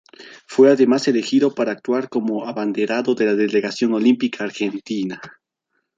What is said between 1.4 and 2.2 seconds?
para actuar